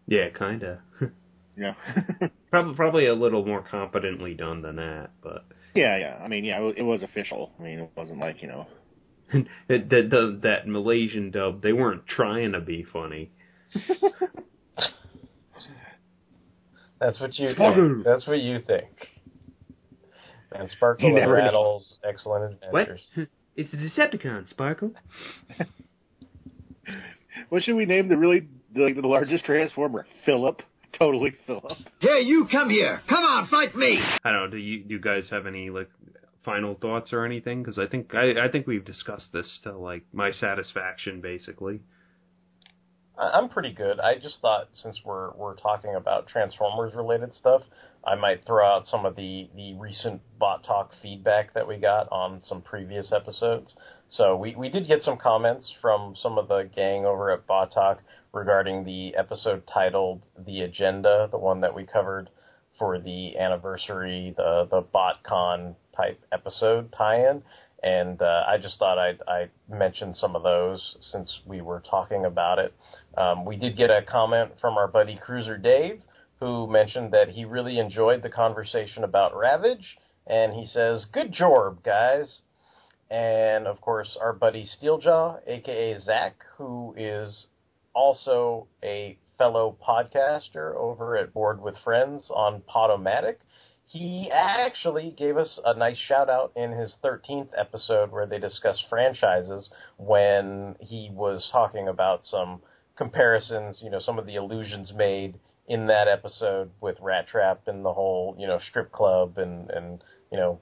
[0.08, 0.82] Yeah, kinda.
[1.58, 1.74] yeah.
[2.50, 6.20] probably probably a little more competently done than that, but yeah, yeah.
[6.24, 7.52] I mean, yeah, it was official.
[7.60, 8.68] I mean, it wasn't like, you know,
[9.34, 9.48] it,
[9.90, 13.32] that that that Malaysian dub, they weren't trying to be funny.
[17.00, 17.90] that's what you Sparkle.
[17.90, 18.06] think.
[18.06, 18.88] That's what you think.
[20.52, 21.44] And Sparkle and never know.
[21.44, 23.02] Rattles, excellent adventures.
[23.16, 23.28] What?
[23.56, 24.94] It's a Decepticon, Sparkle.
[27.50, 30.06] what should we name the really, the, like, the largest transformer?
[30.26, 30.62] Philip.
[30.98, 31.78] Totally Philip.
[32.00, 33.02] Hey, you come here.
[33.08, 34.00] Come on, fight me.
[34.24, 34.50] I don't know.
[34.50, 35.90] Do you do you guys have any like
[36.44, 37.62] final thoughts or anything?
[37.62, 41.82] Because I think I, I think we've discussed this to like my satisfaction, basically.
[43.18, 44.00] I'm pretty good.
[44.00, 47.62] I just thought since we're we're talking about Transformers related stuff,
[48.06, 52.08] I might throw out some of the the recent bot talk feedback that we got
[52.12, 53.76] on some previous episodes.
[54.10, 57.72] So we we did get some comments from some of the gang over at bot
[57.72, 58.00] talk
[58.34, 62.30] regarding the episode titled "The Agenda," the one that we covered
[62.78, 67.44] for the anniversary, the the BotCon type episode tie-in.
[67.84, 72.26] And uh, I just thought I'd, I'd mention some of those since we were talking
[72.26, 72.74] about it.
[73.18, 76.02] Um, we did get a comment from our buddy Cruiser Dave,
[76.40, 81.84] who mentioned that he really enjoyed the conversation about Ravage, and he says, "Good job,
[81.84, 82.42] guys."
[83.10, 87.48] And of course, our buddy Steeljaw, aka Zach, who is
[87.94, 93.38] also a fellow podcaster over at Board with Friends on Podomatic.
[93.88, 98.80] He actually gave us a nice shout out in his 13th episode where they discuss
[98.82, 102.62] franchises when he was talking about some
[102.96, 105.40] comparisons, you know, some of the illusions made
[105.70, 110.04] in that episode with Rat Trap and the whole, you know, strip club and, and,
[110.32, 110.60] you know,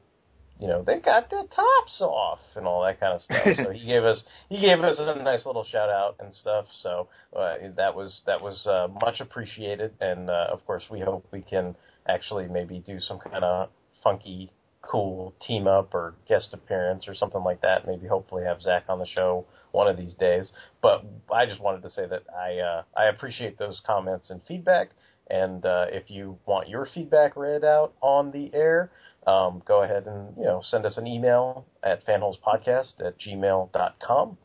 [0.59, 3.37] you know, they got their tops off and all that kind of stuff.
[3.63, 6.65] So he gave us he gave us a nice little shout out and stuff.
[6.81, 11.27] So uh, that was that was uh, much appreciated, and uh, of course we hope
[11.31, 11.75] we can
[12.07, 13.69] actually maybe do some kind of
[14.03, 17.85] funky, cool team up or guest appearance or something like that.
[17.85, 20.51] Maybe hopefully have Zach on the show one of these days.
[20.81, 24.89] But I just wanted to say that I uh, I appreciate those comments and feedback.
[25.29, 28.91] And uh, if you want your feedback read out on the air,
[29.25, 34.37] um, go ahead and you know send us an email at fanholespodcast at gmail.com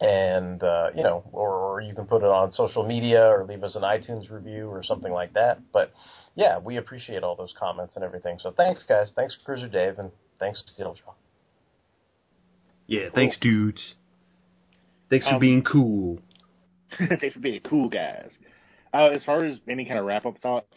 [0.00, 3.64] and uh, you know or, or you can put it on social media or leave
[3.64, 5.92] us an itunes review or something like that but
[6.36, 10.12] yeah we appreciate all those comments and everything so thanks guys thanks cruiser dave and
[10.38, 11.14] thanks steeljaw
[12.88, 13.94] Yeah, thanks, dudes.
[15.10, 16.18] Thanks for Um, being cool.
[16.98, 18.30] Thanks for being cool guys.
[18.92, 20.74] Uh, as far as any kind of wrap up thoughts,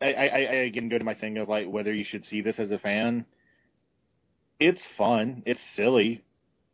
[0.00, 2.56] I, I, I again go to my thing of like whether you should see this
[2.58, 3.26] as a fan.
[4.60, 5.42] It's fun.
[5.46, 6.24] It's silly.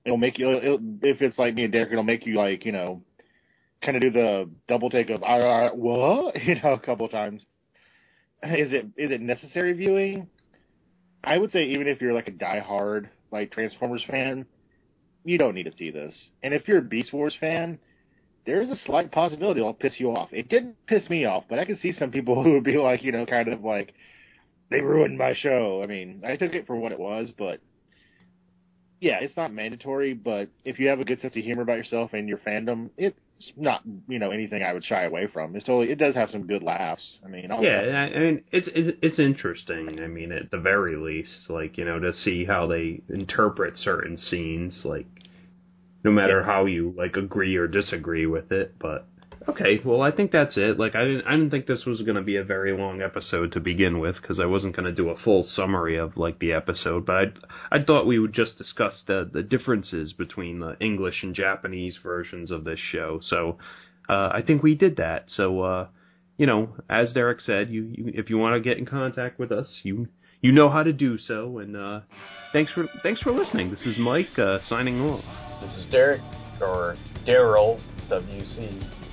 [0.05, 0.51] It'll make you.
[0.51, 3.03] It'll, if it's like me and Derek, it'll make you like you know,
[3.83, 7.43] kind of do the double take of "Ah, ah, what you know a couple times.
[8.43, 10.29] Is it is it necessary viewing?
[11.23, 14.45] I would say even if you're like a diehard like Transformers fan,
[15.25, 16.15] you don't need to see this.
[16.43, 17.79] And if you're a Beast Wars fan,
[18.47, 20.29] there's a slight possibility it'll piss you off.
[20.33, 23.03] It didn't piss me off, but I can see some people who would be like,
[23.03, 23.95] you know, kind of like
[24.71, 25.83] they ruined my show.
[25.83, 27.61] I mean, I took it for what it was, but
[29.01, 30.15] yeah, it's not mandatory.
[30.15, 32.91] But if you have a good sense of humor about yourself and your fandom,
[33.49, 35.55] it's not you know anything I would shy away from.
[35.57, 37.05] It's totally it does have some good laughs.
[37.25, 37.81] I mean, I'll- Yeah,
[38.13, 40.01] I I mean it's, it's it's interesting.
[40.03, 44.17] I mean, at the very least, like you know, to see how they interpret certain
[44.19, 45.07] scenes, like
[46.05, 48.75] no matter how you like agree or disagree with it.
[48.79, 49.07] But
[49.49, 50.79] okay, well, I think that's it.
[50.79, 53.53] Like I didn't I didn't think this was going to be a very long episode
[53.53, 56.53] to begin with because I wasn't going to do a full summary of like the
[56.53, 61.23] episode, but I I thought we would just discuss the the differences between the English
[61.23, 63.21] and Japanese versions of this show.
[63.23, 63.59] So
[64.09, 65.25] uh, I think we did that.
[65.29, 65.61] So.
[65.63, 65.87] uh
[66.37, 69.53] you know, as Derek said, you, you if you want to get in contact with
[69.53, 70.09] us, you
[70.41, 71.59] you know how to do so.
[71.59, 72.01] And uh,
[72.53, 73.71] thanks for thanks for listening.
[73.71, 75.25] This is Mike uh, signing off.
[75.63, 76.21] This is Derek,
[76.61, 77.81] or Daryl,
[78.11, 79.04] WC,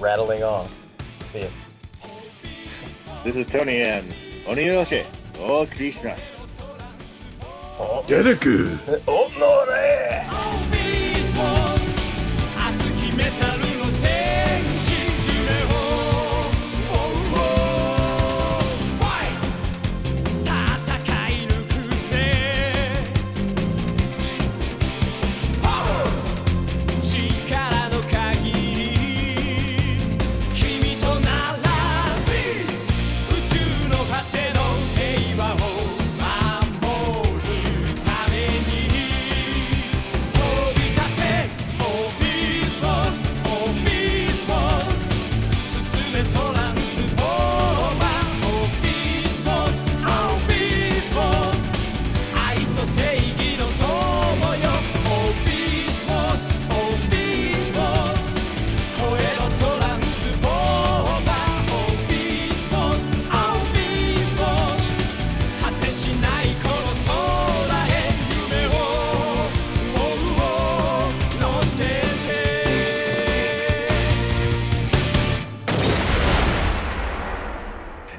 [0.00, 0.70] rattling off.
[1.32, 1.48] See ya.
[3.24, 4.12] This is Tony and
[4.46, 5.04] Oniyoshi.
[5.38, 6.16] Oh, Krishna.
[7.78, 9.02] Oh, Dedeku.
[9.06, 9.76] oh, Lore!
[9.76, 9.96] Eh.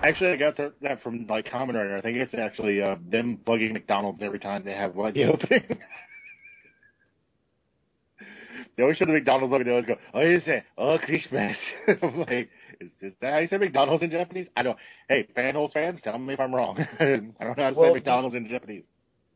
[0.07, 1.97] Actually, I got that, that from like Kamen Rider.
[1.97, 5.63] I think it's actually uh, them bugging McDonald's every time they have like the opening.
[8.77, 9.65] they always show the McDonald's logo.
[9.65, 11.57] They always go, "Oh, you say, oh, Christmas."
[12.01, 12.49] I'm like,
[12.79, 14.47] is, is that how you say McDonald's in Japanese?
[14.55, 14.77] I don't.
[15.09, 16.77] Hey, fanholes fans, tell me if I'm wrong.
[16.99, 18.83] I don't know how to Well, say McDonald's in Japanese.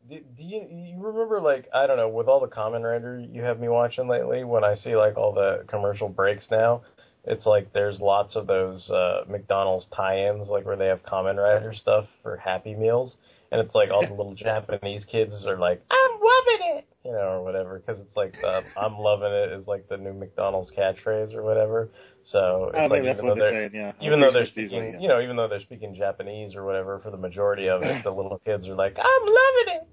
[0.09, 3.41] Do, do you you remember like I don't know with all the Kamen Rider you
[3.41, 4.45] have me watching lately?
[4.45, 6.84] When I see like all the commercial breaks now,
[7.24, 11.74] it's like there's lots of those uh, McDonald's tie-ins like where they have Kamen Rider
[11.74, 13.15] stuff for Happy Meals,
[13.51, 17.17] and it's like all the little Japanese kids are like I'm loving it, you know,
[17.17, 21.36] or whatever, because it's like the, I'm loving it is like the new McDonald's catchprise
[21.36, 21.89] or whatever.
[22.32, 23.76] So it's like think that's even though they're they're saying.
[23.76, 24.99] Yeah, even though they're speaking, season, yeah.
[24.99, 28.11] you know, even though they're speaking Japanese or whatever for the majority of it, the
[28.11, 29.88] little kids are like, "I'm loving it,"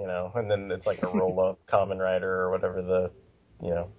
[0.00, 3.10] you know, and then it's like a roll up Kamen Rider or whatever the,
[3.62, 3.90] you know,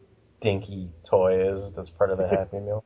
[0.45, 2.85] dinky toy is that's part of the Happy Meal.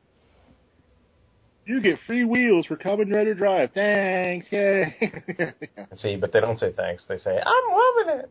[1.66, 3.70] You get free wheels for Kamen Rider Drive.
[3.74, 4.96] Thanks, yay!
[5.96, 7.04] See, but they don't say thanks.
[7.08, 8.30] They say, "I'm loving it."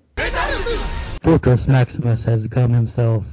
[1.23, 3.23] Fortress Maximus has come himself.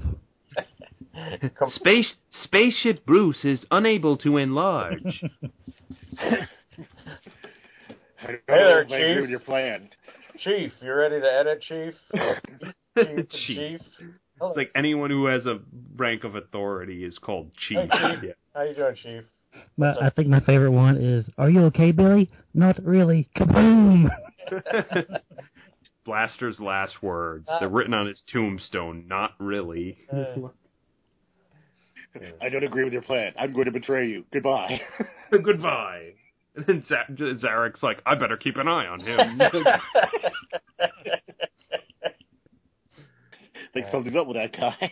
[1.59, 2.13] Come- Space
[2.45, 5.25] Spaceship Bruce is unable to enlarge.
[6.19, 6.47] I
[8.27, 9.21] don't Hey there, know agree Chief.
[9.23, 9.89] with your plan.
[10.45, 11.95] Chief, you ready to edit, Chief?
[12.99, 13.57] Chief, Chief.
[13.57, 13.81] Chief.
[14.43, 15.61] It's like anyone who has a
[15.97, 17.79] rank of authority is called chief.
[17.91, 18.31] Hey, Chief.
[18.55, 19.23] How you doing, Chief?
[19.79, 22.31] But I think my favorite one is, "Are you okay, Billy?
[22.53, 23.29] Not really.
[23.37, 24.11] Kaboom!"
[26.05, 27.49] Blaster's last words.
[27.59, 29.07] They're written on his tombstone.
[29.09, 29.99] Not really.
[30.13, 30.49] Uh,
[32.41, 33.33] I don't agree with your plan.
[33.39, 34.25] I'm going to betray you.
[34.33, 34.81] Goodbye.
[35.31, 36.13] Goodbye.
[36.55, 39.39] And then Z- Zarak's like, I better keep an eye on him.
[43.81, 44.91] Think something's up with that guy.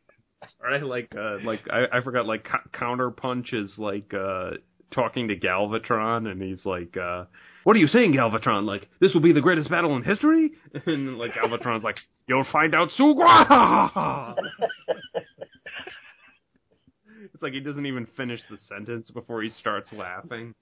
[0.62, 0.82] right?
[0.82, 2.26] Like, uh, like I, I forgot.
[2.26, 4.52] Like, Co- Counterpunch is like uh,
[4.92, 7.24] talking to Galvatron, and he's like, uh,
[7.64, 8.64] "What are you saying, Galvatron?
[8.64, 10.52] Like, this will be the greatest battle in history?"
[10.86, 14.36] And like Galvatron's like, "You'll find out, Sugwa."
[17.34, 20.54] it's like he doesn't even finish the sentence before he starts laughing.